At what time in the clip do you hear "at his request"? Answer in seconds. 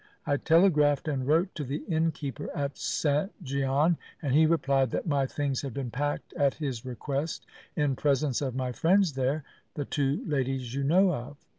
6.33-7.45